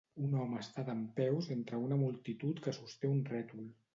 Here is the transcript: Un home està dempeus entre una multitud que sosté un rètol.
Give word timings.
Un 0.27 0.31
home 0.43 0.61
està 0.63 0.85
dempeus 0.87 1.51
entre 1.57 1.81
una 1.89 1.99
multitud 2.05 2.65
que 2.67 2.75
sosté 2.81 3.13
un 3.19 3.23
rètol. 3.31 3.71